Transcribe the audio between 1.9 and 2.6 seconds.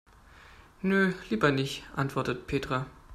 antwortet